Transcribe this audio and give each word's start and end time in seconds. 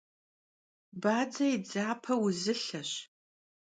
Badze 1.01 1.45
yi 1.51 1.57
dzape 1.69 2.13
vuzılheş. 2.21 2.91